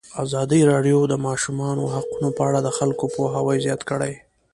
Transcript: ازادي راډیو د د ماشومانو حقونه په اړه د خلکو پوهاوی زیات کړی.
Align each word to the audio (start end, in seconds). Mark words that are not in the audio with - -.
ازادي 0.23 0.61
راډیو 0.71 0.99
د 1.07 1.09
د 1.11 1.15
ماشومانو 1.27 1.83
حقونه 1.93 2.29
په 2.37 2.41
اړه 2.49 2.59
د 2.63 2.69
خلکو 2.77 3.05
پوهاوی 3.15 3.57
زیات 3.65 3.81
کړی. 3.89 4.13